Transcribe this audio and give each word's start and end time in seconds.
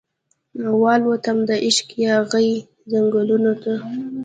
والوتم 0.81 1.37
دعشق 1.49 1.89
یاغې 2.05 2.51
ځنګلونو 2.91 3.53
ته 3.63 3.73